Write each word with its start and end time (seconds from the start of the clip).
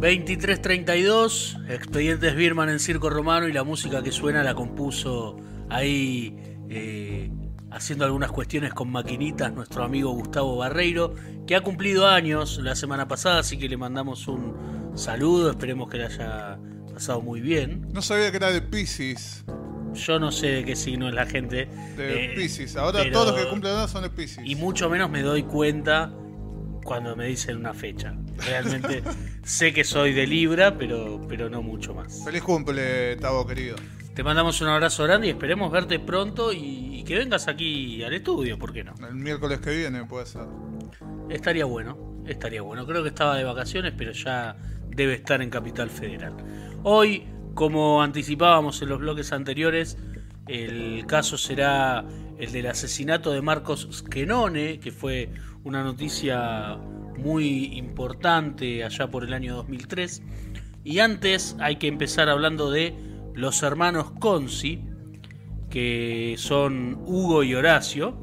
2332, 0.00 1.58
Expedientes 1.68 2.34
Birman 2.34 2.70
en 2.70 2.78
Circo 2.78 3.10
Romano 3.10 3.46
y 3.48 3.52
la 3.52 3.64
música 3.64 4.02
que 4.02 4.12
suena 4.12 4.42
la 4.42 4.54
compuso 4.54 5.36
ahí 5.68 6.34
eh, 6.70 7.30
haciendo 7.70 8.06
algunas 8.06 8.32
cuestiones 8.32 8.72
con 8.72 8.90
maquinitas 8.90 9.52
nuestro 9.52 9.84
amigo 9.84 10.10
Gustavo 10.12 10.56
Barreiro, 10.56 11.14
que 11.46 11.54
ha 11.54 11.60
cumplido 11.60 12.08
años 12.08 12.58
la 12.62 12.74
semana 12.76 13.08
pasada, 13.08 13.40
así 13.40 13.58
que 13.58 13.68
le 13.68 13.76
mandamos 13.76 14.26
un 14.26 14.90
saludo, 14.94 15.50
esperemos 15.50 15.90
que 15.90 15.98
le 15.98 16.06
haya 16.06 16.58
pasado 16.94 17.20
muy 17.20 17.42
bien. 17.42 17.86
No 17.92 18.00
sabía 18.00 18.30
que 18.30 18.38
era 18.38 18.50
de 18.50 18.62
Pisces. 18.62 19.44
Yo 19.92 20.18
no 20.18 20.32
sé 20.32 20.46
de 20.46 20.64
qué 20.64 20.76
signo 20.76 21.08
es 21.08 21.14
la 21.14 21.26
gente. 21.26 21.66
De 21.98 22.24
eh, 22.24 22.34
Pisces. 22.36 22.74
Ahora 22.76 23.00
pero- 23.02 23.12
todos 23.12 23.32
los 23.32 23.42
que 23.44 23.50
cumplen 23.50 23.74
años 23.74 23.90
son 23.90 24.04
de 24.04 24.08
Pisces. 24.08 24.44
Y 24.46 24.54
mucho 24.54 24.88
menos 24.88 25.10
me 25.10 25.20
doy 25.20 25.42
cuenta 25.42 26.10
cuando 26.84 27.16
me 27.16 27.26
dicen 27.26 27.56
una 27.56 27.74
fecha. 27.74 28.14
Realmente 28.38 29.02
sé 29.42 29.72
que 29.72 29.84
soy 29.84 30.12
de 30.12 30.26
Libra, 30.26 30.76
pero, 30.76 31.20
pero 31.28 31.48
no 31.48 31.62
mucho 31.62 31.94
más. 31.94 32.24
Feliz 32.24 32.42
cumple, 32.42 33.16
Tavo 33.16 33.46
querido. 33.46 33.76
Te 34.14 34.24
mandamos 34.24 34.60
un 34.60 34.68
abrazo 34.68 35.04
grande 35.04 35.28
y 35.28 35.30
esperemos 35.30 35.70
verte 35.70 35.98
pronto 35.98 36.52
y, 36.52 37.00
y 37.00 37.04
que 37.04 37.16
vengas 37.16 37.48
aquí 37.48 38.02
al 38.02 38.12
estudio, 38.12 38.58
¿por 38.58 38.72
qué 38.72 38.84
no? 38.84 38.94
El 39.06 39.14
miércoles 39.14 39.60
que 39.60 39.70
viene 39.70 40.04
puede 40.04 40.26
ser. 40.26 40.46
Estaría 41.28 41.64
bueno, 41.64 42.22
estaría 42.26 42.62
bueno. 42.62 42.86
Creo 42.86 43.02
que 43.02 43.08
estaba 43.08 43.36
de 43.36 43.44
vacaciones, 43.44 43.94
pero 43.96 44.12
ya 44.12 44.56
debe 44.88 45.14
estar 45.14 45.40
en 45.40 45.50
Capital 45.50 45.88
Federal. 45.90 46.34
Hoy, 46.82 47.24
como 47.54 48.02
anticipábamos 48.02 48.82
en 48.82 48.88
los 48.88 48.98
bloques 48.98 49.32
anteriores, 49.32 49.96
el 50.50 51.06
caso 51.06 51.38
será 51.38 52.04
el 52.38 52.50
del 52.50 52.66
asesinato 52.66 53.30
de 53.30 53.40
Marcos 53.40 53.88
Skenone, 53.92 54.80
que 54.80 54.90
fue 54.90 55.30
una 55.62 55.84
noticia 55.84 56.76
muy 57.16 57.76
importante 57.76 58.82
allá 58.82 59.08
por 59.10 59.22
el 59.22 59.32
año 59.32 59.54
2003. 59.54 60.22
Y 60.82 60.98
antes 60.98 61.56
hay 61.60 61.76
que 61.76 61.86
empezar 61.86 62.28
hablando 62.28 62.70
de 62.70 62.94
los 63.34 63.62
hermanos 63.62 64.10
Consi, 64.18 64.82
que 65.68 66.34
son 66.36 67.00
Hugo 67.06 67.44
y 67.44 67.54
Horacio, 67.54 68.18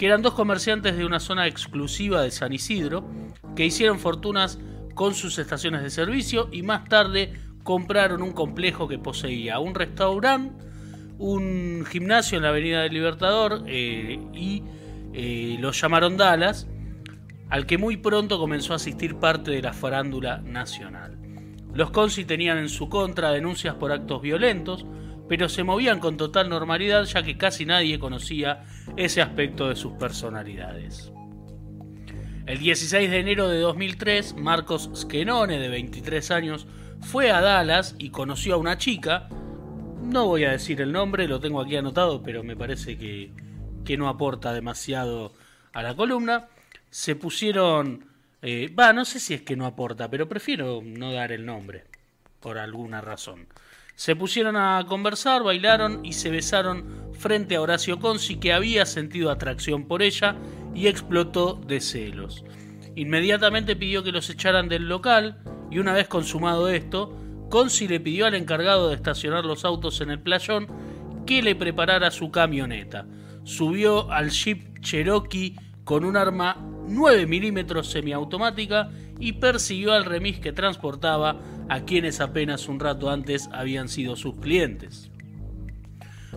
que 0.00 0.06
eran 0.06 0.22
dos 0.22 0.34
comerciantes 0.34 0.96
de 0.96 1.04
una 1.04 1.20
zona 1.20 1.46
exclusiva 1.46 2.22
de 2.22 2.32
San 2.32 2.52
Isidro, 2.52 3.08
que 3.54 3.64
hicieron 3.64 4.00
fortunas 4.00 4.58
con 4.94 5.14
sus 5.14 5.38
estaciones 5.38 5.82
de 5.82 5.90
servicio 5.90 6.48
y 6.50 6.62
más 6.62 6.88
tarde 6.88 7.32
compraron 7.62 8.20
un 8.20 8.32
complejo 8.32 8.88
que 8.88 8.98
poseía 8.98 9.60
un 9.60 9.76
restaurante, 9.76 10.71
un 11.22 11.84
gimnasio 11.88 12.36
en 12.36 12.42
la 12.42 12.48
Avenida 12.48 12.82
del 12.82 12.94
Libertador 12.94 13.62
eh, 13.68 14.18
y 14.34 14.64
eh, 15.14 15.56
lo 15.60 15.70
llamaron 15.70 16.16
Dallas, 16.16 16.66
al 17.48 17.64
que 17.64 17.78
muy 17.78 17.96
pronto 17.96 18.40
comenzó 18.40 18.72
a 18.72 18.76
asistir 18.76 19.16
parte 19.16 19.52
de 19.52 19.62
la 19.62 19.72
farándula 19.72 20.38
nacional. 20.38 21.16
Los 21.72 21.92
Consi 21.92 22.24
tenían 22.24 22.58
en 22.58 22.68
su 22.68 22.88
contra 22.88 23.30
denuncias 23.30 23.76
por 23.76 23.92
actos 23.92 24.20
violentos, 24.20 24.84
pero 25.28 25.48
se 25.48 25.62
movían 25.62 26.00
con 26.00 26.16
total 26.16 26.48
normalidad 26.48 27.04
ya 27.04 27.22
que 27.22 27.38
casi 27.38 27.66
nadie 27.66 28.00
conocía 28.00 28.64
ese 28.96 29.22
aspecto 29.22 29.68
de 29.68 29.76
sus 29.76 29.92
personalidades. 29.92 31.12
El 32.46 32.58
16 32.58 33.08
de 33.08 33.20
enero 33.20 33.48
de 33.48 33.60
2003, 33.60 34.34
Marcos 34.36 34.90
Skenone, 34.96 35.60
de 35.60 35.68
23 35.68 36.32
años, 36.32 36.66
fue 37.00 37.30
a 37.30 37.40
Dallas 37.40 37.94
y 37.98 38.10
conoció 38.10 38.54
a 38.54 38.58
una 38.58 38.76
chica. 38.76 39.28
No 40.02 40.26
voy 40.26 40.44
a 40.44 40.50
decir 40.50 40.80
el 40.80 40.92
nombre, 40.92 41.26
lo 41.26 41.40
tengo 41.40 41.60
aquí 41.60 41.76
anotado, 41.76 42.22
pero 42.22 42.42
me 42.42 42.56
parece 42.56 42.98
que, 42.98 43.32
que 43.84 43.96
no 43.96 44.08
aporta 44.08 44.52
demasiado 44.52 45.32
a 45.72 45.82
la 45.82 45.96
columna. 45.96 46.48
Se 46.90 47.16
pusieron... 47.16 48.04
eh, 48.42 48.74
Va, 48.78 48.92
no 48.92 49.04
sé 49.06 49.20
si 49.20 49.32
es 49.32 49.42
que 49.42 49.56
no 49.56 49.64
aporta, 49.64 50.10
pero 50.10 50.28
prefiero 50.28 50.82
no 50.84 51.12
dar 51.12 51.32
el 51.32 51.46
nombre, 51.46 51.84
por 52.40 52.58
alguna 52.58 53.00
razón. 53.00 53.46
Se 53.94 54.16
pusieron 54.16 54.56
a 54.56 54.84
conversar, 54.86 55.42
bailaron 55.42 56.04
y 56.04 56.12
se 56.14 56.30
besaron 56.30 57.12
frente 57.14 57.56
a 57.56 57.62
Horacio 57.62 57.98
Consi, 57.98 58.36
que 58.36 58.52
había 58.52 58.84
sentido 58.84 59.30
atracción 59.30 59.86
por 59.86 60.02
ella 60.02 60.36
y 60.74 60.88
explotó 60.88 61.54
de 61.54 61.80
celos. 61.80 62.44
Inmediatamente 62.96 63.76
pidió 63.76 64.02
que 64.02 64.12
los 64.12 64.28
echaran 64.28 64.68
del 64.68 64.88
local 64.88 65.42
y 65.70 65.78
una 65.78 65.92
vez 65.94 66.08
consumado 66.08 66.68
esto, 66.68 67.16
Consi 67.52 67.86
le 67.86 68.00
pidió 68.00 68.24
al 68.24 68.34
encargado 68.34 68.88
de 68.88 68.94
estacionar 68.94 69.44
los 69.44 69.66
autos 69.66 70.00
en 70.00 70.10
el 70.10 70.18
playón 70.18 70.68
que 71.26 71.42
le 71.42 71.54
preparara 71.54 72.10
su 72.10 72.30
camioneta. 72.30 73.04
Subió 73.44 74.10
al 74.10 74.30
Jeep 74.30 74.80
Cherokee 74.80 75.56
con 75.84 76.06
un 76.06 76.16
arma 76.16 76.56
9 76.88 77.26
milímetros 77.26 77.90
semiautomática 77.90 78.88
y 79.20 79.34
persiguió 79.34 79.92
al 79.92 80.06
remis 80.06 80.38
que 80.40 80.54
transportaba 80.54 81.42
a 81.68 81.80
quienes 81.82 82.22
apenas 82.22 82.68
un 82.68 82.80
rato 82.80 83.10
antes 83.10 83.50
habían 83.52 83.90
sido 83.90 84.16
sus 84.16 84.36
clientes. 84.36 85.10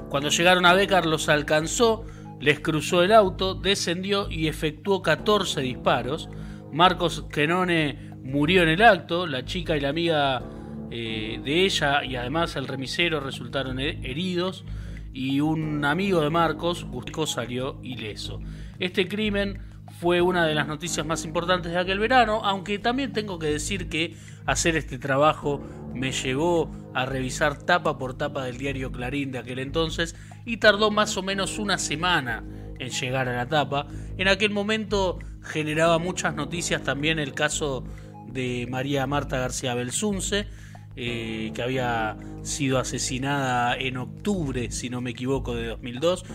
Cuando 0.09 0.27
llegaron 0.27 0.65
a 0.65 0.73
Becar 0.73 1.05
los 1.05 1.29
alcanzó, 1.29 2.03
les 2.41 2.59
cruzó 2.59 3.03
el 3.03 3.13
auto, 3.13 3.55
descendió 3.55 4.29
y 4.29 4.49
efectuó 4.49 5.01
14 5.01 5.61
disparos. 5.61 6.27
Marcos 6.73 7.23
Kenone 7.31 8.11
murió 8.21 8.63
en 8.63 8.69
el 8.69 8.81
acto, 8.81 9.27
la 9.27 9.45
chica 9.45 9.77
y 9.77 9.79
la 9.79 9.87
amiga 9.87 10.43
eh, 10.91 11.39
de 11.43 11.65
ella 11.65 12.03
y 12.03 12.15
además 12.15 12.55
el 12.55 12.67
remisero 12.67 13.19
resultaron 13.19 13.79
he- 13.79 13.99
heridos 14.09 14.65
y 15.13 15.39
un 15.39 15.85
amigo 15.85 16.21
de 16.21 16.29
Marcos, 16.29 16.83
Gustavo, 16.85 17.25
salió 17.25 17.79
ileso. 17.83 18.41
Este 18.79 19.07
crimen 19.07 19.59
fue 19.99 20.21
una 20.21 20.45
de 20.45 20.53
las 20.55 20.67
noticias 20.67 21.05
más 21.05 21.23
importantes 21.23 21.71
de 21.71 21.77
aquel 21.79 21.99
verano, 21.99 22.41
aunque 22.43 22.79
también 22.79 23.13
tengo 23.13 23.39
que 23.39 23.47
decir 23.47 23.87
que 23.87 24.15
hacer 24.45 24.75
este 24.75 24.97
trabajo 24.97 25.61
me 25.93 26.11
llevó 26.11 26.69
a 26.93 27.05
revisar 27.05 27.57
tapa 27.63 27.97
por 27.97 28.17
tapa 28.17 28.43
del 28.43 28.57
diario 28.57 28.91
Clarín 28.91 29.31
de 29.31 29.39
aquel 29.39 29.59
entonces 29.59 30.15
y 30.45 30.57
tardó 30.57 30.91
más 30.91 31.15
o 31.15 31.23
menos 31.23 31.57
una 31.59 31.77
semana 31.77 32.43
en 32.77 32.89
llegar 32.89 33.29
a 33.29 33.35
la 33.37 33.47
tapa. 33.47 33.87
En 34.17 34.27
aquel 34.27 34.51
momento 34.51 35.19
generaba 35.41 35.97
muchas 35.97 36.35
noticias 36.35 36.83
también 36.83 37.17
el 37.19 37.33
caso 37.33 37.85
de 38.27 38.67
María 38.69 39.07
Marta 39.07 39.39
García 39.39 39.73
Belsunce, 39.75 40.47
eh, 40.95 41.51
que 41.53 41.61
había 41.61 42.17
sido 42.41 42.79
asesinada 42.79 43.75
en 43.75 43.97
octubre, 43.97 44.71
si 44.71 44.89
no 44.89 45.01
me 45.01 45.11
equivoco, 45.11 45.55
de 45.55 45.67
2002, 45.67 46.25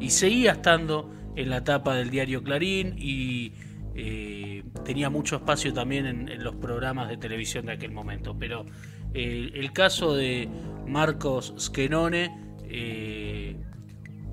y 0.00 0.10
seguía 0.10 0.52
estando 0.52 1.10
en 1.36 1.50
la 1.50 1.64
tapa 1.64 1.94
del 1.94 2.10
diario 2.10 2.42
Clarín 2.42 2.94
y 2.98 3.52
eh, 3.94 4.62
tenía 4.84 5.10
mucho 5.10 5.36
espacio 5.36 5.72
también 5.72 6.06
en, 6.06 6.44
los 6.44 6.54
programas 6.56 7.08
de 7.08 7.16
televisión 7.16 7.66
de 7.66 7.72
aquel 7.72 7.92
momento. 7.92 8.36
Pero 8.38 8.66
eh, 9.14 9.50
el 9.54 9.72
caso 9.72 10.14
de 10.14 10.48
Marcos 10.86 11.54
Skenone 11.58 12.54
eh, 12.64 13.56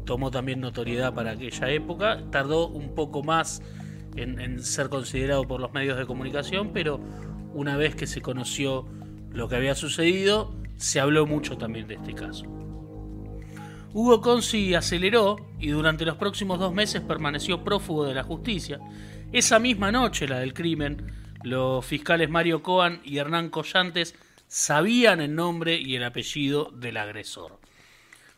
tomó 0.06 0.32
también 0.32 0.62
notoriedad 0.62 1.14
para 1.14 1.32
aquella 1.32 1.70
época, 1.70 2.24
tardó 2.32 2.68
un 2.68 2.96
poco 2.96 3.24
más 3.24 3.62
en 4.16 4.64
ser 4.64 4.90
considerado 4.90 5.44
por 5.44 5.62
los 5.62 5.72
medios 5.74 5.96
de 5.96 6.08
comunicación, 6.08 6.72
pero 6.74 7.00
una 7.54 7.78
vez 7.78 7.96
que 7.96 8.08
se 8.08 8.20
conoció 8.20 8.88
lo 9.38 9.48
que 9.48 9.56
había 9.56 9.76
sucedido, 9.76 10.54
se 10.78 11.00
habló 11.00 11.26
mucho 11.26 11.58
también 11.58 11.88
de 11.88 11.96
este 11.96 12.14
caso. 12.14 12.46
Hugo 13.94 14.20
Consi 14.22 14.76
aceleró 14.76 15.38
y 15.60 15.70
durante 15.70 16.06
los 16.06 16.18
próximos 16.18 16.60
dos 16.60 16.74
meses 16.74 17.02
permaneció 17.02 17.64
prófugo 17.64 18.06
de 18.06 18.14
la 18.14 18.24
justicia. 18.24 18.80
Esa 19.32 19.60
misma 19.60 19.92
noche, 19.92 20.28
la 20.28 20.40
del 20.40 20.54
crimen, 20.54 21.12
los 21.44 21.86
fiscales 21.86 22.30
Mario 22.30 22.62
Coan 22.62 23.00
y 23.04 23.18
Hernán 23.18 23.50
Collantes 23.50 24.16
sabían 24.48 25.22
el 25.22 25.34
nombre 25.36 25.80
y 25.80 25.96
el 25.96 26.04
apellido 26.04 26.72
del 26.74 26.98
agresor. 26.98 27.60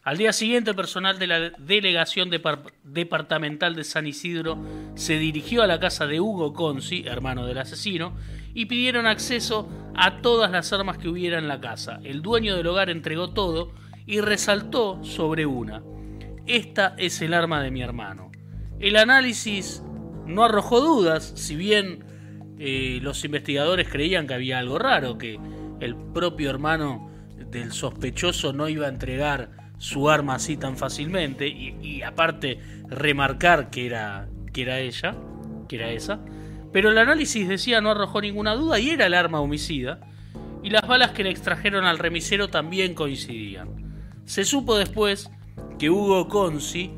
Al 0.03 0.17
día 0.17 0.33
siguiente, 0.33 0.73
personal 0.73 1.19
de 1.19 1.27
la 1.27 1.49
Delegación 1.51 2.31
Depar- 2.31 2.71
Departamental 2.83 3.75
de 3.75 3.83
San 3.83 4.07
Isidro 4.07 4.57
se 4.95 5.19
dirigió 5.19 5.61
a 5.61 5.67
la 5.67 5.79
casa 5.79 6.07
de 6.07 6.19
Hugo 6.19 6.53
Consi, 6.53 7.03
hermano 7.05 7.45
del 7.45 7.57
asesino, 7.57 8.13
y 8.53 8.65
pidieron 8.65 9.05
acceso 9.07 9.69
a 9.95 10.21
todas 10.21 10.51
las 10.51 10.71
armas 10.73 10.97
que 10.97 11.09
hubiera 11.09 11.37
en 11.37 11.47
la 11.47 11.59
casa. 11.59 11.99
El 12.03 12.21
dueño 12.21 12.55
del 12.55 12.67
hogar 12.67 12.89
entregó 12.89 13.31
todo 13.31 13.73
y 14.05 14.21
resaltó 14.21 15.03
sobre 15.03 15.45
una. 15.45 15.83
Esta 16.45 16.95
es 16.97 17.21
el 17.21 17.33
arma 17.33 17.61
de 17.61 17.71
mi 17.71 17.81
hermano. 17.81 18.31
El 18.79 18.95
análisis 18.95 19.83
no 20.25 20.43
arrojó 20.43 20.79
dudas, 20.79 21.33
si 21.35 21.55
bien 21.55 22.05
eh, 22.57 22.99
los 23.01 23.23
investigadores 23.25 23.89
creían 23.89 24.25
que 24.25 24.33
había 24.33 24.59
algo 24.59 24.79
raro, 24.79 25.17
que 25.17 25.39
el 25.79 25.95
propio 25.95 26.49
hermano 26.49 27.09
del 27.51 27.71
sospechoso 27.71 28.53
no 28.53 28.69
iba 28.69 28.85
a 28.85 28.89
entregar 28.89 29.51
su 29.77 30.09
arma 30.09 30.35
así 30.35 30.57
tan 30.57 30.77
fácilmente 30.77 31.47
y, 31.47 31.75
y 31.81 32.01
aparte 32.01 32.59
remarcar 32.87 33.69
que 33.69 33.85
era, 33.85 34.27
que 34.53 34.61
era 34.63 34.79
ella, 34.79 35.15
que 35.67 35.75
era 35.75 35.91
esa. 35.91 36.19
Pero 36.71 36.91
el 36.91 36.97
análisis 36.97 37.47
decía 37.47 37.81
no 37.81 37.91
arrojó 37.91 38.21
ninguna 38.21 38.55
duda 38.55 38.79
y 38.79 38.89
era 38.89 39.07
el 39.07 39.13
arma 39.13 39.39
homicida. 39.41 39.99
Y 40.61 40.69
las 40.69 40.87
balas 40.87 41.11
que 41.11 41.23
le 41.23 41.29
extrajeron 41.29 41.85
al 41.85 41.99
remisero 41.99 42.49
también 42.49 42.93
coincidían. 42.93 44.03
Se 44.25 44.43
supo 44.43 44.77
después 44.77 45.31
que 45.77 45.89
Hugo 45.89 46.27
Consi 46.27 46.91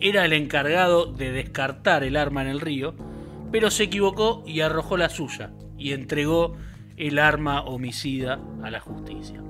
era 0.00 0.24
el 0.24 0.32
encargado 0.32 1.06
de 1.06 1.32
descartar 1.32 2.04
el 2.04 2.16
arma 2.16 2.42
en 2.42 2.48
el 2.48 2.60
río, 2.60 2.94
pero 3.50 3.70
se 3.70 3.84
equivocó 3.84 4.44
y 4.46 4.60
arrojó 4.60 4.96
la 4.96 5.08
suya 5.08 5.50
y 5.76 5.92
entregó 5.92 6.56
el 6.96 7.18
arma 7.18 7.62
homicida 7.62 8.40
a 8.62 8.70
la 8.70 8.80
justicia. 8.80 9.42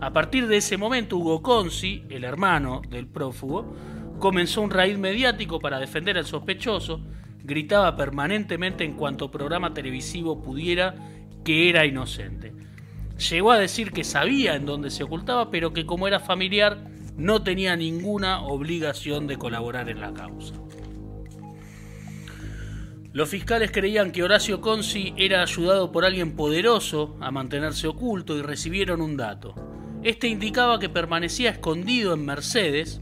A 0.00 0.12
partir 0.12 0.46
de 0.46 0.58
ese 0.58 0.76
momento, 0.76 1.16
Hugo 1.16 1.42
Consi, 1.42 2.04
el 2.10 2.24
hermano 2.24 2.82
del 2.90 3.06
prófugo, 3.06 3.74
comenzó 4.18 4.60
un 4.60 4.70
raíz 4.70 4.98
mediático 4.98 5.60
para 5.60 5.78
defender 5.78 6.18
al 6.18 6.26
sospechoso, 6.26 7.00
gritaba 7.44 7.94
permanentemente 7.94 8.84
en 8.84 8.94
cuanto 8.94 9.30
programa 9.30 9.74
televisivo 9.74 10.42
pudiera 10.42 10.96
que 11.44 11.68
era 11.68 11.86
inocente. 11.86 12.52
Llegó 13.30 13.52
a 13.52 13.58
decir 13.58 13.92
que 13.92 14.02
sabía 14.02 14.56
en 14.56 14.66
dónde 14.66 14.90
se 14.90 15.04
ocultaba, 15.04 15.50
pero 15.50 15.72
que 15.72 15.86
como 15.86 16.08
era 16.08 16.18
familiar 16.18 16.88
no 17.16 17.42
tenía 17.42 17.76
ninguna 17.76 18.42
obligación 18.42 19.26
de 19.26 19.36
colaborar 19.36 19.88
en 19.88 20.00
la 20.00 20.12
causa. 20.12 20.54
Los 23.12 23.28
fiscales 23.28 23.70
creían 23.70 24.10
que 24.10 24.24
Horacio 24.24 24.60
Consi 24.60 25.14
era 25.16 25.42
ayudado 25.42 25.92
por 25.92 26.04
alguien 26.04 26.34
poderoso 26.34 27.16
a 27.20 27.30
mantenerse 27.30 27.86
oculto 27.86 28.36
y 28.36 28.42
recibieron 28.42 29.00
un 29.00 29.16
dato. 29.16 29.54
Este 30.02 30.26
indicaba 30.26 30.80
que 30.80 30.88
permanecía 30.88 31.50
escondido 31.50 32.14
en 32.14 32.26
Mercedes, 32.26 33.00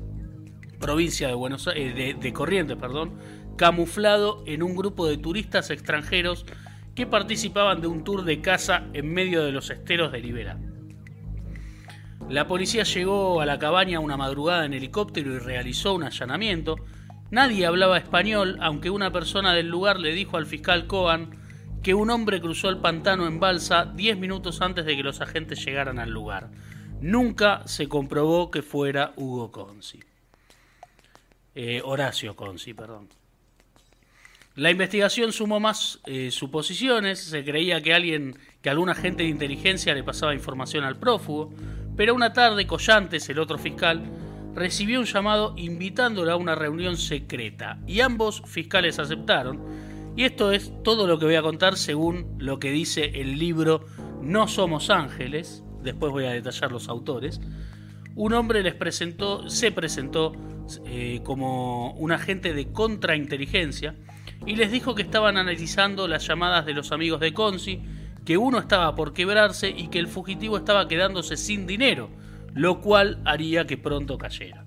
provincia 0.79 1.29
de, 1.29 1.35
Buenos 1.35 1.67
eh, 1.75 2.15
de 2.21 2.33
Corrientes, 2.35 2.77
perdón, 2.77 3.15
camuflado 3.57 4.43
en 4.47 4.63
un 4.63 4.75
grupo 4.75 5.07
de 5.07 5.19
turistas 5.19 5.71
extranjeros 5.71 6.47
que 6.95 7.07
participaban 7.07 7.81
de 7.81 7.87
un 7.87 8.05
tour 8.05 8.25
de 8.25 8.41
caza 8.41 8.85
en 8.93 9.13
medio 9.13 9.45
de 9.45 9.53
los 9.53 9.71
esteros 9.71 10.13
de 10.13 10.21
Libera. 10.21 10.59
La 12.29 12.47
policía 12.47 12.85
llegó 12.85 13.41
a 13.41 13.47
la 13.47 13.59
cabaña 13.59 14.01
una 14.01 14.17
madrugada 14.17 14.65
en 14.65 14.75
helicóptero 14.75 15.35
y 15.35 15.39
realizó 15.39 15.95
un 15.95 16.05
allanamiento. 16.05 16.77
Nadie 17.31 17.67
hablaba 17.67 17.99
español, 17.99 18.59
aunque 18.61 18.91
una 18.91 19.11
persona 19.11 19.53
del 19.53 19.69
lugar 19.69 19.99
le 19.99 20.13
dijo 20.13 20.37
al 20.37 20.47
fiscal 20.47 20.87
Cohen 20.87 21.39
que 21.83 21.95
un 21.95 22.11
hombre 22.11 22.41
cruzó 22.41 22.69
el 22.69 22.79
pantano 22.79 23.27
en 23.27 23.41
balsa 23.41 23.87
10 23.87 24.19
minutos 24.19 24.63
antes 24.63 24.85
de 24.85 24.97
que 24.97 25.03
los 25.03 25.21
agentes 25.21 25.65
llegaran 25.65 25.99
al 25.99 26.11
lugar. 26.11 26.51
Nunca 27.01 27.67
se 27.67 27.89
comprobó 27.89 28.51
que 28.51 28.63
fuera 28.63 29.13
Hugo 29.17 29.51
Consi. 29.51 30.01
Eh, 31.55 31.83
Horacio 31.85 32.37
Consi, 32.37 32.73
perdón. 32.73 33.09
La 34.55 34.71
investigación 34.71 35.33
sumó 35.33 35.61
más 35.61 35.99
eh, 36.05 36.31
suposiciones, 36.31 37.21
se 37.21 37.43
creía 37.43 37.81
que 37.81 37.95
alguien, 37.95 38.37
que 38.61 38.69
algún 38.69 38.91
agente 38.91 39.23
de 39.23 39.31
inteligencia 39.31 39.95
le 39.95 40.05
pasaba 40.05 40.35
información 40.35 40.85
al 40.85 40.99
prófugo, 40.99 41.55
pero 41.97 42.15
una 42.15 42.35
tarde 42.35 42.67
Collantes, 42.67 43.27
el 43.31 43.39
otro 43.39 43.57
fiscal, 43.57 44.03
recibió 44.55 45.01
un 45.01 45.07
llamado 45.07 45.55
invitándolo 45.57 46.31
a 46.31 46.37
una 46.37 46.55
reunión 46.55 46.99
secreta 46.99 47.79
y 47.87 48.01
ambos 48.01 48.43
fiscales 48.45 48.99
aceptaron. 48.99 49.59
Y 50.17 50.25
esto 50.25 50.53
es 50.53 50.71
todo 50.85 51.07
lo 51.07 51.19
que 51.19 51.25
voy 51.25 51.37
a 51.37 51.43
contar 51.43 51.79
según 51.79 52.37
lo 52.37 52.59
que 52.59 52.71
dice 52.71 53.23
el 53.23 53.39
libro 53.39 53.87
No 54.21 54.49
somos 54.49 54.91
ángeles, 54.91 55.65
después 55.83 56.13
voy 56.13 56.27
a 56.27 56.33
detallar 56.33 56.71
los 56.73 56.91
autores. 56.91 57.41
Un 58.17 58.35
hombre 58.35 58.63
les 58.63 58.75
presentó, 58.75 59.49
se 59.49 59.73
presentó 59.73 60.33
eh, 60.85 61.21
como 61.25 61.93
un 61.93 62.13
agente 62.13 62.53
de 62.53 62.71
contrainteligencia 62.71 63.95
y 64.47 64.57
les 64.57 64.73
dijo 64.73 64.95
que 64.95 65.03
estaban 65.03 65.37
analizando 65.37 66.09
las 66.09 66.27
llamadas 66.27 66.67
de 66.67 66.75
los 66.75 66.93
amigos 66.93 67.21
de 67.21 67.33
Consi, 67.33 67.81
que 68.25 68.37
uno 68.37 68.59
estaba 68.59 68.95
por 68.95 69.13
quebrarse 69.13 69.69
y 69.71 69.89
que 69.89 69.99
el 69.99 70.07
fugitivo 70.07 70.57
estaba 70.57 70.89
quedándose 70.89 71.37
sin 71.37 71.67
dinero, 71.67 72.11
lo 72.55 72.81
cual 72.81 73.21
haría 73.25 73.67
que 73.67 73.77
pronto 73.77 74.19
cayera. 74.19 74.65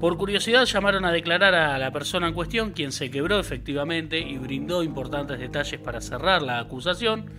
Por 0.00 0.18
curiosidad 0.18 0.66
llamaron 0.66 1.06
a 1.06 1.12
declarar 1.12 1.54
a 1.54 1.78
la 1.78 1.90
persona 1.90 2.28
en 2.28 2.34
cuestión, 2.34 2.72
quien 2.72 2.92
se 2.92 3.10
quebró 3.10 3.38
efectivamente 3.40 4.18
y 4.18 4.36
brindó 4.36 4.82
importantes 4.82 5.38
detalles 5.38 5.80
para 5.80 6.02
cerrar 6.02 6.42
la 6.42 6.58
acusación, 6.58 7.30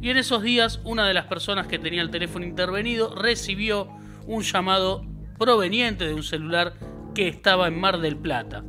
y 0.00 0.10
en 0.10 0.18
esos 0.18 0.42
días 0.42 0.80
una 0.84 1.08
de 1.08 1.14
las 1.14 1.26
personas 1.26 1.66
que 1.66 1.78
tenía 1.78 2.02
el 2.02 2.10
teléfono 2.10 2.44
intervenido 2.44 3.14
recibió 3.14 3.88
un 4.26 4.42
llamado 4.42 5.04
proveniente 5.38 6.06
de 6.06 6.14
un 6.14 6.22
celular 6.22 6.74
que 7.14 7.26
estaba 7.26 7.66
en 7.66 7.80
Mar 7.80 7.98
del 7.98 8.16
Plata, 8.16 8.62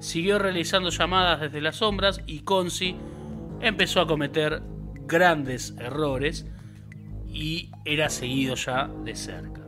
siguió 0.00 0.38
realizando 0.38 0.90
llamadas 0.90 1.40
desde 1.40 1.60
las 1.60 1.76
sombras 1.76 2.20
y 2.26 2.40
Consi 2.40 2.96
empezó 3.60 4.00
a 4.00 4.06
cometer 4.06 4.62
grandes 5.06 5.74
errores 5.78 6.46
y 7.28 7.70
era 7.84 8.10
seguido 8.10 8.54
ya 8.54 8.88
de 9.04 9.14
cerca. 9.14 9.62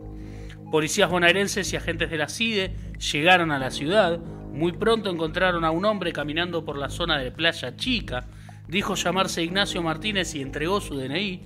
Policías 0.70 1.10
bonaerenses 1.10 1.72
y 1.72 1.76
agentes 1.76 2.10
de 2.10 2.18
la 2.18 2.28
CIDE 2.28 2.74
llegaron 3.12 3.50
a 3.50 3.58
la 3.58 3.70
ciudad. 3.70 4.18
Muy 4.18 4.72
pronto 4.72 5.10
encontraron 5.10 5.64
a 5.64 5.70
un 5.70 5.84
hombre 5.84 6.12
caminando 6.12 6.64
por 6.64 6.76
la 6.76 6.88
zona 6.88 7.18
de 7.18 7.30
Playa 7.30 7.76
Chica. 7.76 8.26
Dijo 8.68 8.94
llamarse 8.94 9.42
Ignacio 9.42 9.82
Martínez 9.82 10.34
y 10.34 10.42
entregó 10.42 10.80
su 10.80 10.96
DNI, 10.96 11.40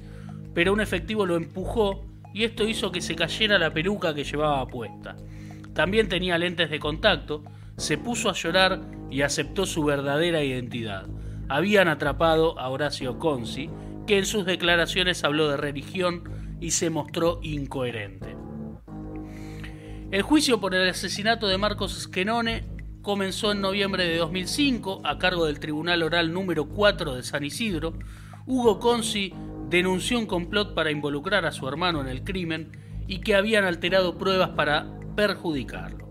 pero 0.55 0.73
un 0.73 0.81
efectivo 0.81 1.27
lo 1.27 1.37
empujó 1.37 2.06
y 2.32 2.44
esto 2.44 2.67
hizo 2.67 2.91
que 2.91 3.03
se 3.03 3.15
cayera 3.15 3.59
la 3.59 3.73
peluca 3.73 4.15
que 4.15 4.25
llevaba 4.25 4.67
puesta. 4.67 5.17
También 5.75 6.09
tenía 6.09 6.38
lentes 6.38 6.71
de 6.71 6.79
contacto 6.79 7.44
se 7.81 7.97
puso 7.97 8.29
a 8.29 8.35
llorar 8.35 8.82
y 9.11 9.23
aceptó 9.23 9.65
su 9.65 9.82
verdadera 9.82 10.44
identidad. 10.44 11.06
Habían 11.49 11.88
atrapado 11.88 12.59
a 12.59 12.69
Horacio 12.69 13.19
Consi, 13.19 13.71
que 14.06 14.19
en 14.19 14.27
sus 14.27 14.44
declaraciones 14.44 15.25
habló 15.25 15.49
de 15.49 15.56
religión 15.56 16.25
y 16.61 16.73
se 16.73 16.91
mostró 16.91 17.41
incoherente. 17.43 18.37
El 20.11 20.23
juicio 20.23 20.61
por 20.61 20.75
el 20.75 20.91
asesinato 20.91 21.49
de 21.49 21.56
Marcos 21.56 22.06
Schenone 22.06 22.65
comenzó 23.00 23.53
en 23.53 23.62
noviembre 23.62 24.05
de 24.05 24.19
2005 24.19 25.00
a 25.05 25.19
cargo 25.19 25.47
del 25.47 25.59
Tribunal 25.59 26.03
Oral 26.03 26.32
número 26.35 26.69
4 26.69 27.15
de 27.15 27.23
San 27.23 27.44
Isidro. 27.44 27.94
Hugo 28.47 28.79
Consi 28.79 29.32
denunció 29.71 30.19
un 30.19 30.27
complot 30.27 30.75
para 30.75 30.91
involucrar 30.91 31.47
a 31.47 31.53
su 31.53 31.67
hermano 31.67 32.03
en 32.03 32.09
el 32.09 32.25
crimen 32.25 32.73
y 33.06 33.21
que 33.21 33.37
habían 33.37 33.65
alterado 33.65 34.19
pruebas 34.19 34.50
para 34.50 34.87
perjudicarlo. 35.17 36.09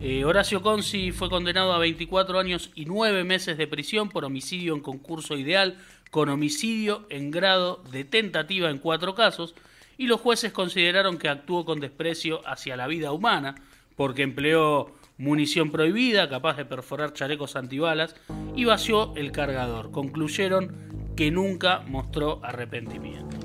Eh, 0.00 0.24
Horacio 0.24 0.60
Consi 0.60 1.10
fue 1.10 1.30
condenado 1.30 1.72
a 1.72 1.78
24 1.78 2.38
años 2.38 2.70
y 2.74 2.84
9 2.84 3.24
meses 3.24 3.56
de 3.56 3.66
prisión 3.66 4.10
por 4.10 4.24
homicidio 4.24 4.74
en 4.74 4.80
concurso 4.80 5.36
ideal, 5.36 5.78
con 6.10 6.28
homicidio 6.28 7.06
en 7.08 7.30
grado 7.30 7.82
de 7.90 8.04
tentativa 8.04 8.70
en 8.70 8.78
cuatro 8.78 9.14
casos, 9.14 9.54
y 9.96 10.06
los 10.06 10.20
jueces 10.20 10.52
consideraron 10.52 11.18
que 11.18 11.28
actuó 11.28 11.64
con 11.64 11.80
desprecio 11.80 12.46
hacia 12.46 12.76
la 12.76 12.86
vida 12.86 13.12
humana, 13.12 13.54
porque 13.96 14.22
empleó 14.22 14.92
munición 15.16 15.72
prohibida, 15.72 16.28
capaz 16.28 16.58
de 16.58 16.66
perforar 16.66 17.14
chalecos 17.14 17.56
antibalas, 17.56 18.14
y 18.54 18.66
vació 18.66 19.14
el 19.16 19.32
cargador. 19.32 19.90
Concluyeron 19.90 21.14
que 21.16 21.30
nunca 21.30 21.80
mostró 21.86 22.40
arrepentimiento. 22.44 23.38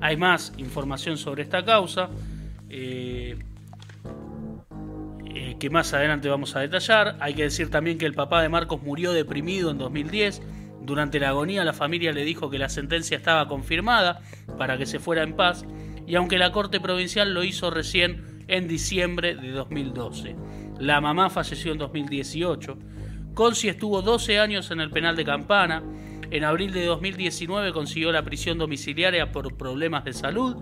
Hay 0.00 0.16
más 0.16 0.52
información 0.58 1.16
sobre 1.16 1.44
esta 1.44 1.64
causa. 1.64 2.10
Eh, 2.68 3.38
que 5.64 5.70
más 5.70 5.94
adelante 5.94 6.28
vamos 6.28 6.54
a 6.56 6.60
detallar. 6.60 7.16
Hay 7.20 7.32
que 7.32 7.44
decir 7.44 7.70
también 7.70 7.96
que 7.96 8.04
el 8.04 8.12
papá 8.12 8.42
de 8.42 8.50
Marcos 8.50 8.82
murió 8.82 9.14
deprimido 9.14 9.70
en 9.70 9.78
2010. 9.78 10.42
Durante 10.82 11.18
la 11.18 11.30
agonía 11.30 11.64
la 11.64 11.72
familia 11.72 12.12
le 12.12 12.22
dijo 12.22 12.50
que 12.50 12.58
la 12.58 12.68
sentencia 12.68 13.16
estaba 13.16 13.48
confirmada 13.48 14.20
para 14.58 14.76
que 14.76 14.84
se 14.84 14.98
fuera 14.98 15.22
en 15.22 15.34
paz 15.34 15.64
y 16.06 16.16
aunque 16.16 16.36
la 16.36 16.52
Corte 16.52 16.80
Provincial 16.80 17.32
lo 17.32 17.44
hizo 17.44 17.70
recién 17.70 18.44
en 18.46 18.68
diciembre 18.68 19.36
de 19.36 19.52
2012. 19.52 20.36
La 20.80 21.00
mamá 21.00 21.30
falleció 21.30 21.72
en 21.72 21.78
2018. 21.78 22.76
Consi 23.32 23.68
estuvo 23.70 24.02
12 24.02 24.40
años 24.40 24.70
en 24.70 24.80
el 24.80 24.90
penal 24.90 25.16
de 25.16 25.24
Campana. 25.24 25.82
En 26.30 26.44
abril 26.44 26.74
de 26.74 26.84
2019 26.84 27.72
consiguió 27.72 28.12
la 28.12 28.22
prisión 28.22 28.58
domiciliaria 28.58 29.32
por 29.32 29.56
problemas 29.56 30.04
de 30.04 30.12
salud. 30.12 30.56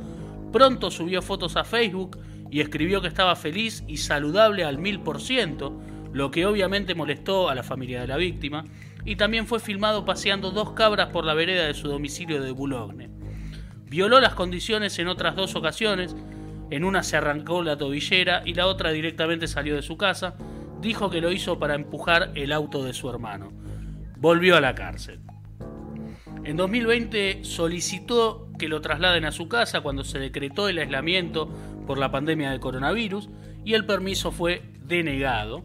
Pronto 0.52 0.92
subió 0.92 1.22
fotos 1.22 1.56
a 1.56 1.64
Facebook 1.64 2.20
y 2.52 2.60
escribió 2.60 3.00
que 3.00 3.08
estaba 3.08 3.34
feliz 3.34 3.82
y 3.88 3.96
saludable 3.96 4.62
al 4.62 4.76
mil 4.76 5.00
por 5.00 5.22
ciento, 5.22 5.80
lo 6.12 6.30
que 6.30 6.44
obviamente 6.44 6.94
molestó 6.94 7.48
a 7.48 7.54
la 7.54 7.62
familia 7.62 8.02
de 8.02 8.06
la 8.06 8.18
víctima, 8.18 8.66
y 9.06 9.16
también 9.16 9.46
fue 9.46 9.58
filmado 9.58 10.04
paseando 10.04 10.50
dos 10.50 10.72
cabras 10.72 11.08
por 11.08 11.24
la 11.24 11.32
vereda 11.32 11.64
de 11.64 11.72
su 11.72 11.88
domicilio 11.88 12.42
de 12.42 12.52
Boulogne. 12.52 13.08
Violó 13.86 14.20
las 14.20 14.34
condiciones 14.34 14.98
en 14.98 15.08
otras 15.08 15.34
dos 15.34 15.56
ocasiones, 15.56 16.14
en 16.70 16.84
una 16.84 17.02
se 17.02 17.16
arrancó 17.16 17.62
la 17.62 17.78
tobillera 17.78 18.42
y 18.44 18.52
la 18.52 18.66
otra 18.66 18.92
directamente 18.92 19.48
salió 19.48 19.74
de 19.74 19.82
su 19.82 19.96
casa, 19.96 20.34
dijo 20.82 21.08
que 21.08 21.22
lo 21.22 21.32
hizo 21.32 21.58
para 21.58 21.74
empujar 21.74 22.32
el 22.34 22.52
auto 22.52 22.84
de 22.84 22.92
su 22.92 23.08
hermano. 23.08 23.50
Volvió 24.18 24.58
a 24.58 24.60
la 24.60 24.74
cárcel. 24.74 25.20
En 26.44 26.56
2020 26.56 27.44
solicitó 27.44 28.50
que 28.58 28.68
lo 28.68 28.80
trasladen 28.80 29.24
a 29.24 29.32
su 29.32 29.48
casa 29.48 29.80
cuando 29.80 30.04
se 30.04 30.18
decretó 30.18 30.68
el 30.68 30.78
aislamiento 30.78 31.48
por 31.92 31.98
la 31.98 32.10
pandemia 32.10 32.50
de 32.50 32.58
coronavirus 32.58 33.28
y 33.66 33.74
el 33.74 33.84
permiso 33.84 34.32
fue 34.32 34.62
denegado. 34.86 35.62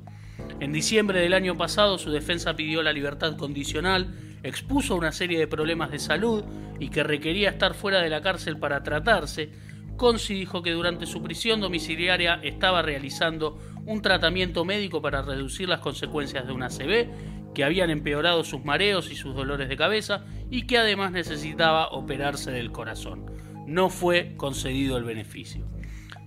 En 0.60 0.74
diciembre 0.74 1.22
del 1.22 1.34
año 1.34 1.56
pasado 1.56 1.98
su 1.98 2.12
defensa 2.12 2.54
pidió 2.58 2.84
la 2.84 2.92
libertad 2.92 3.38
condicional, 3.38 4.14
expuso 4.44 4.98
una 4.98 5.14
serie 5.14 5.40
de 5.40 5.48
problemas 5.48 5.90
de 5.90 6.00
salud 6.00 6.44
y 6.82 6.90
que 6.90 7.04
requería 7.04 7.52
estar 7.52 7.76
fuera 7.76 8.02
de 8.02 8.10
la 8.10 8.20
cárcel 8.20 8.60
para 8.60 8.84
tratarse. 8.84 9.52
Consi 9.96 10.34
dijo 10.34 10.62
que 10.62 10.74
durante 10.74 11.06
su 11.06 11.24
prisión 11.24 11.62
domiciliaria 11.62 12.42
estaba 12.44 12.82
realizando 12.82 13.58
un 13.86 14.02
tratamiento 14.02 14.66
médico 14.66 15.02
para 15.02 15.22
reducir 15.22 15.70
las 15.70 15.80
consecuencias 15.80 16.46
de 16.46 16.52
una 16.52 16.68
CB, 16.68 17.54
que 17.56 17.64
habían 17.64 17.90
empeorado 17.90 18.44
sus 18.44 18.66
mareos 18.66 19.10
y 19.14 19.16
sus 19.16 19.34
dolores 19.34 19.70
de 19.70 19.78
cabeza 19.78 20.26
y 20.52 20.64
que 20.64 20.78
además 20.78 21.14
necesitaba 21.14 21.88
operarse 21.88 22.52
del 22.52 22.74
corazón. 22.74 23.32
No 23.66 23.90
fue 23.90 24.34
concedido 24.36 24.98
el 24.98 25.06
beneficio. 25.06 25.77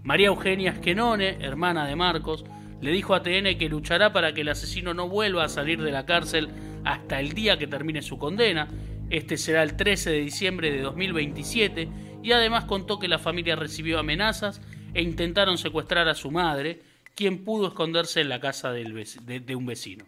María 0.02 0.28
Eugenia 0.28 0.71
Esquenone, 0.71 1.38
hermana 1.40 1.87
de 1.87 1.95
Marcos, 1.95 2.45
le 2.80 2.90
dijo 2.90 3.14
a 3.14 3.23
TN 3.23 3.59
que 3.59 3.69
luchará 3.69 4.12
para 4.12 4.33
que 4.33 4.40
el 4.40 4.49
asesino 4.49 4.95
no 4.95 5.09
vuelva 5.09 5.45
a 5.45 5.49
salir 5.49 5.83
de 5.83 5.92
la 5.92 6.07
cárcel 6.07 6.49
hasta 6.85 7.21
el 7.21 7.33
día 7.33 7.59
que 7.59 7.66
termine 7.66 8.00
su 8.00 8.19
condena. 8.19 8.69
Este 9.11 9.37
será 9.37 9.62
el 9.62 9.76
13 9.76 10.11
de 10.11 10.21
diciembre 10.21 10.71
de 10.71 10.80
2027 10.80 11.88
y 12.23 12.33
además 12.33 12.64
contó 12.64 12.99
que 12.99 13.09
la 13.09 13.19
familia 13.19 13.57
recibió 13.57 13.99
amenazas 13.99 14.62
e 14.95 15.02
intentaron 15.02 15.59
secuestrar 15.59 16.09
a 16.09 16.14
su 16.14 16.30
madre, 16.30 16.80
quien 17.14 17.45
pudo 17.45 17.69
esconderse 17.69 18.21
en 18.21 18.30
la 18.30 18.40
casa 18.40 18.73
de, 18.73 19.54
un 19.54 19.66
vecino. 19.66 20.07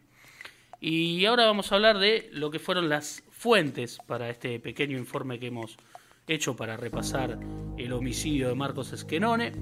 Y 0.81 1.25
ahora 1.27 1.45
vamos 1.45 1.71
a 1.71 1.75
hablar 1.75 1.99
de 1.99 2.31
lo 2.33 2.51
que 2.51 2.59
fueron 2.59 2.89
las 2.89 3.23
fuentes 3.31 3.99
para 4.07 4.31
este 4.31 4.59
pequeño 4.59 4.97
informe 4.97 5.39
que 5.39 5.49
hemos 5.49 5.77
hecho 6.27 6.57
para 6.57 6.77
repasar 6.77 7.39
el 7.77 7.93
homicidio 7.93 8.49
de 8.49 8.55
Marcos 8.55 8.93
Esquenone. 8.93 9.53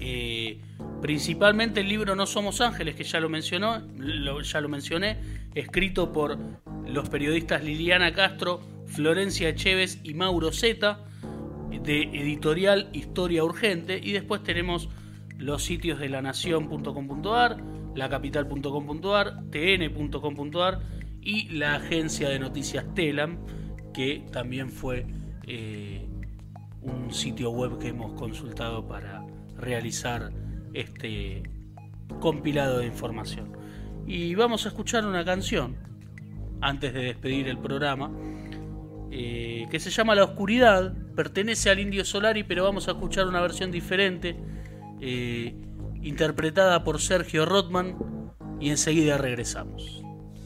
Eh, 0.00 0.60
principalmente 1.00 1.80
el 1.80 1.88
libro 1.88 2.16
No 2.16 2.26
Somos 2.26 2.60
Ángeles, 2.60 2.94
que 2.94 3.04
ya 3.04 3.20
lo 3.20 3.28
mencionó, 3.28 3.82
ya 4.42 4.60
lo 4.60 4.68
mencioné, 4.68 5.18
escrito 5.54 6.12
por 6.12 6.38
los 6.86 7.08
periodistas 7.08 7.62
Liliana 7.62 8.12
Castro, 8.12 8.60
Florencia 8.86 9.48
Echeves 9.48 10.00
y 10.02 10.14
Mauro 10.14 10.52
Zeta, 10.52 11.04
de 11.70 12.02
editorial 12.02 12.90
Historia 12.92 13.44
Urgente, 13.44 14.00
y 14.02 14.12
después 14.12 14.42
tenemos 14.42 14.88
los 15.38 15.64
sitios 15.64 15.98
de 15.98 16.08
lanación.com.ar, 16.08 17.62
lacapital.com.ar, 17.94 19.50
tn.com.ar 19.50 20.80
y 21.20 21.48
la 21.50 21.76
agencia 21.76 22.28
de 22.28 22.38
noticias 22.38 22.84
Telam, 22.94 23.38
que 23.92 24.24
también 24.32 24.70
fue 24.70 25.06
eh, 25.46 26.06
un 26.80 27.12
sitio 27.12 27.50
web 27.50 27.78
que 27.78 27.88
hemos 27.88 28.12
consultado 28.12 28.86
para 28.86 29.24
realizar 29.56 30.32
este 30.74 31.42
compilado 32.20 32.78
de 32.78 32.86
información. 32.86 33.56
Y 34.06 34.34
vamos 34.34 34.66
a 34.66 34.68
escuchar 34.68 35.06
una 35.06 35.24
canción 35.24 35.76
antes 36.60 36.92
de 36.92 37.02
despedir 37.02 37.48
el 37.48 37.58
programa 37.58 38.10
eh, 39.14 39.66
que 39.70 39.78
se 39.78 39.90
llama 39.90 40.14
La 40.14 40.24
Oscuridad, 40.24 40.94
pertenece 41.14 41.68
al 41.68 41.78
Indio 41.78 42.02
Solari, 42.02 42.44
pero 42.44 42.64
vamos 42.64 42.88
a 42.88 42.92
escuchar 42.92 43.26
una 43.26 43.42
versión 43.42 43.70
diferente, 43.70 44.34
eh, 45.02 45.54
interpretada 46.00 46.82
por 46.82 46.98
Sergio 46.98 47.44
Rothman, 47.44 47.98
y 48.58 48.70
enseguida 48.70 49.18
regresamos. 49.18 50.02